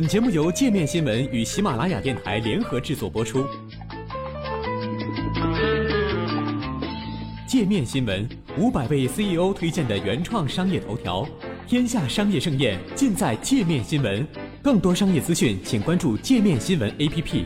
[0.00, 3.44] 本节目由界面新闻与喜马拉雅电台联合制作播出。
[7.46, 8.26] 界面新闻
[8.56, 11.28] 五百位 CEO 推荐的原创商业头条，
[11.66, 14.26] 天下商业盛宴尽在界面新闻。
[14.62, 17.44] 更多商业资讯，请关注界面新闻 APP。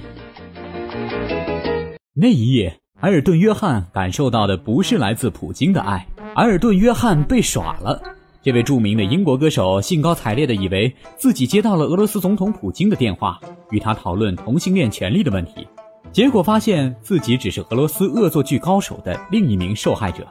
[2.15, 8.14] 那一夜，埃尔顿·约翰感受到的不是来自普京的爱，埃尔顿·约翰被耍了。
[8.45, 13.41] 这位著名的英国歌手兴高采烈地以为自己接到了俄罗斯总统普京的电话，
[13.71, 15.67] 与他讨论同性恋权利的问题，
[16.13, 20.29] 结果发现自己只是俄罗斯恶作剧高手的另一名受害者。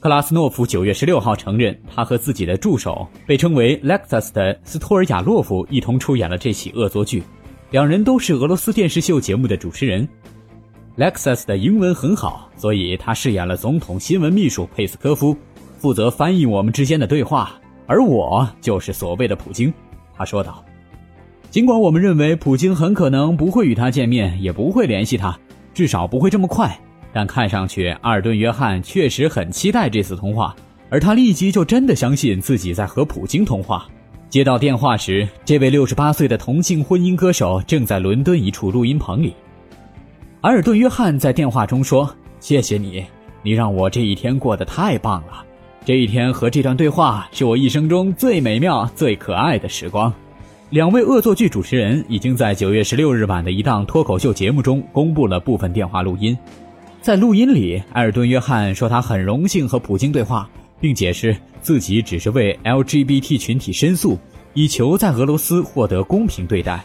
[0.00, 7.22] 克拉斯诺夫九月十六号承认，他和自己的助手，被称为 Lexus 的斯托尔亚洛夫一同出演了这起恶作剧。
[7.70, 10.08] 两人都是俄罗斯电视秀节目的主持人。
[10.96, 15.36] Lexus 的英文很好，所以他饰演了总统新闻秘书佩斯科夫。
[15.76, 17.52] 负责翻译我们之间的对话，
[17.86, 19.72] 而我就是所谓的普京。”
[20.16, 20.64] 他说道。
[21.48, 25.38] 尽管我们认为普京很可能不会与他见面，也不会联系他，
[25.72, 26.78] 至少不会这么快，
[27.12, 30.54] 但看上去阿尔顿·约翰确实很期待这次通话，
[30.90, 33.86] 而他立即就真的相信自己在和普京通话。
[34.28, 39.32] 接到电话时，这位68岁的同性婚姻歌手正在伦敦一处录音棚里。
[40.42, 43.02] 阿尔顿·约翰在电话中说：“谢谢你，
[43.42, 45.44] 你让我这一天过得太棒了。”
[45.86, 50.12] 这一天和这段对话是我一生中最美妙、最可爱的时光。
[50.70, 56.36] 两位恶作剧主持人已经在九月十六日晚的一档脱口秀节目中公布了部分电话录音。
[57.00, 64.18] 在录音里，埃尔顿·约翰说他很荣幸和普京对话，并解释自己只是为 LGBT 群体申诉，
[64.54, 66.84] 以求在俄罗斯获得公平对待。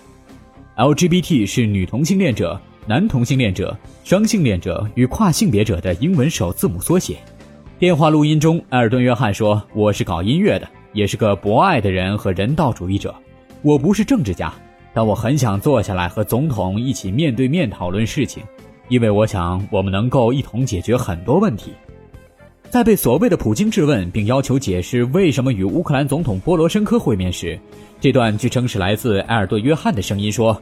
[0.78, 7.18] LGBT 是女同性恋者、男同性恋者、双性恋者与跨性别者的英文首字母缩写。
[7.82, 13.12] 电话录音中，埃尔顿·约翰说：“我是搞音乐的，也是个博爱的人和人道主义者。
[13.64, 14.54] 我不是政治家，
[14.94, 18.44] 但我很想坐下来和总统一起面对面讨论事情，
[18.88, 21.72] 因为我想我们能够一同解决很多问题。”
[22.70, 27.60] 在被所谓的普京质问并要求解释为什么与乌克兰总统波罗申科会面时，
[28.00, 30.56] 这段据称是来自埃尔顿·约翰的声音说：“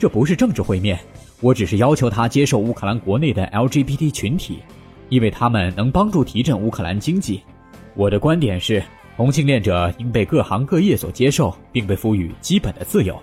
[0.00, 0.98] 这不是政治会面，
[1.40, 4.58] 我只是要求他接受乌克兰国内的 LGBT 群体。”
[5.08, 7.40] 因为他们能帮助提振乌克兰经济，
[7.94, 8.82] 我的观点是，
[9.16, 13.16] 同性恋者应被各行各业所接受，并被赋予基本的自由。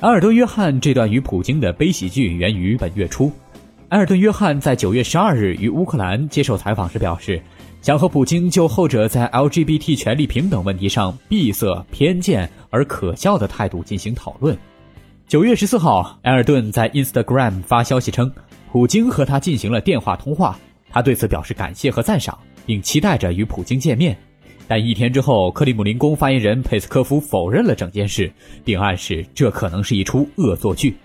[0.00, 3.30] 埃尔顿·约翰这段与普京的悲喜剧源于本月初。
[3.90, 7.40] 埃尔顿·约翰在九月十二日于乌克兰接受采访时表示，
[7.82, 14.56] 想和普京就后者在 LGBT 权利平等问题上闭塞、偏见而可笑的态度进行讨论。
[15.28, 18.32] 九月十四号，埃尔顿在 Instagram 发消息称，
[18.72, 20.58] 普京和他进行了电话通话。
[20.92, 24.16] 他对此表示感谢和赞赏，并期待着与普京见面。
[24.68, 28.30] 但一天之后，克里姆林宫发言人佩斯科夫否认了整件事，
[28.64, 30.96] 并暗示这可能是一出恶作剧。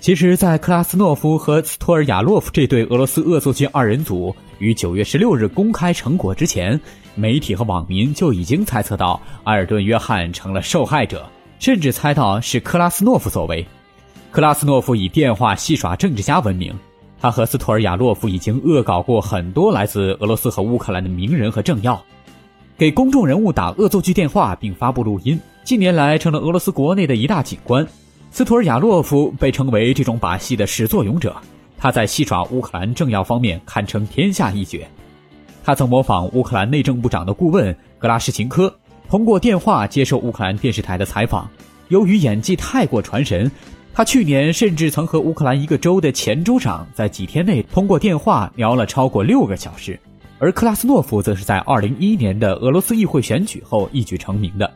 [0.00, 6.78] 其实，在克拉斯诺夫和斯托尔亚洛夫这对俄罗斯恶作剧二人组于九月十六日公开成果之前，
[7.14, 11.26] 媒体和网民就已经猜测到埃尔顿·约翰成了受害者，
[11.58, 13.66] 甚至猜到是克拉斯诺夫所为。
[14.30, 16.76] 克拉斯诺夫以电话戏耍政治家闻名。
[17.24, 21.98] 他和斯托尔亚洛夫已经恶搞过很多来自俄罗斯和乌克兰的名人和政要，
[22.76, 27.86] 给公众人物打恶作剧电话并发布录音，近年来成了俄罗斯国内的一大景观。
[28.30, 31.34] 斯托尔亚洛夫被称为这种把戏的始作俑者，
[31.78, 34.86] 他在戏耍乌克兰政要方面堪称天下一绝。
[35.64, 38.70] 他曾模仿乌克兰内政部长的顾问格拉什琴科，
[39.08, 41.48] 通过电话接受乌克兰电视台的采访，
[41.88, 43.50] 由于演技太过传神。
[43.96, 49.96] 他去年甚至曾和乌克兰一个州的前州长在几天内通过电话聊了超过六个小时，
[50.40, 54.68] 而克拉斯诺夫则是在2011年的俄罗斯议会选举后一举成名的。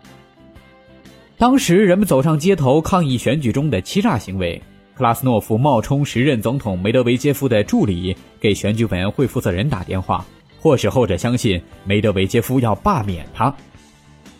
[1.36, 4.62] 当时人们走上街头抗议选举中的欺诈行为，
[4.94, 10.24] 克拉斯诺夫冒充时任总统梅德韦杰夫的助理，给选举委员会负责人打电话，
[10.62, 13.52] 迫使后者相信梅德韦杰夫要罢免他。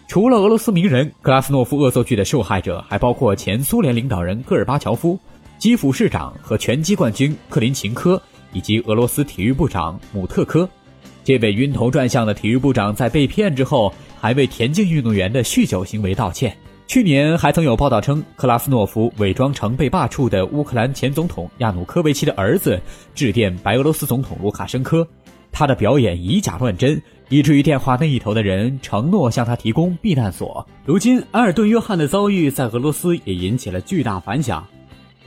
[0.09, 5.21] 除了俄罗斯名人克拉斯诺夫恶作剧的受害者，还包括前苏联领导人戈尔巴乔夫、
[5.59, 8.21] 基辅市长和拳击冠军克林琴科，
[8.55, 10.67] 以及俄罗斯体育部长姆特科。
[11.25, 16.57] 这位晕头转向的体育部长在被骗之后，还为田径运动员的酗酒行为道歉。
[16.87, 22.81] 去年还曾有报道称，克拉斯诺夫伪装成被罢黜的乌克兰前总统亚努科维奇的儿子，
[23.15, 25.07] 致电白俄罗斯总统卢卡申科，
[25.53, 26.99] 他的表演以假乱真。
[27.31, 30.67] 以至于电话那一头的人承诺向他提供避难所。
[30.85, 34.67] 如今，埃尔顿·约翰的遭遇在俄罗斯也引起了巨大反响。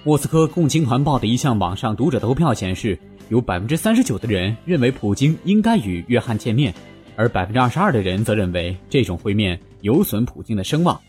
[0.03, 2.97] 莫斯科共青团报的一项网上读者投票显示，
[3.29, 6.73] 有百分之三十九的人认为普京应该与约翰见面，
[7.15, 10.99] 而百分之二十二的人则认为这种会面有损普京的声望。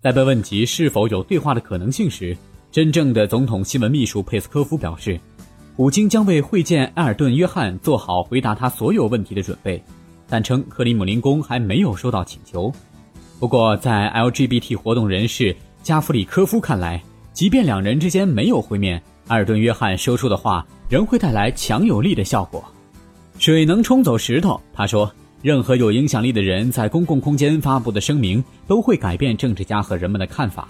[0.00, 2.36] 在被问及是否有对话的可能性时，
[2.70, 5.18] 真正的总统新闻秘书佩斯科夫表示，
[5.74, 9.82] 普京将为会见埃尔顿·约翰做好回答他所有问题的准备，
[10.28, 12.72] 但称克里姆林宫还没有收到请求。
[13.40, 17.02] 不过，在 LGBT 活动人士加夫里科夫看来，
[17.32, 22.64] 即便两人之间没有会面，埃尔顿·约翰说出的话仍会带来强有力的效果。
[23.38, 25.10] 水能冲走石头，他说，
[25.40, 30.66] 任何有影响力的人在公共空间发布的声明都会改变政治家和人们的看法。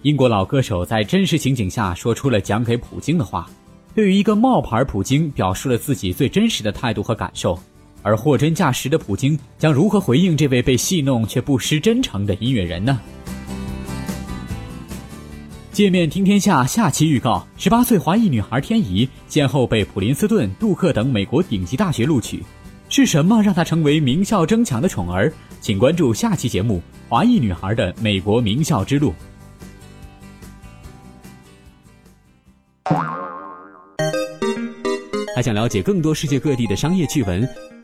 [0.00, 3.50] 英国老歌手在真实情景下说出了讲给普京的话，
[3.94, 7.58] 对于一个冒牌普京表述了自己最真实的态度和感受。
[8.02, 13.00] 而货真价实的普京将如何回应这位被戏弄却不失真诚的音乐人呢？
[15.72, 22.42] 界面听天下下期预告：十八岁华裔女孩天怡先后被普林斯顿、杜克等美国顶级大学录取，
[22.88, 25.32] 是什么让她成为名校争抢的宠儿？
[25.60, 29.12] 请关注下期节目《华裔女孩的美国名校之路》。
[35.36, 37.48] 还想了解更多世界各地的商业趣闻，